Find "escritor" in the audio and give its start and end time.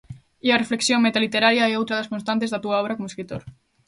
3.11-3.41